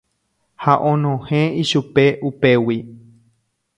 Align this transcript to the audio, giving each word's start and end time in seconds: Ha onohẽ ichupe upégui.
Ha 0.63 0.73
onohẽ 0.91 1.43
ichupe 1.65 2.05
upégui. 2.31 2.79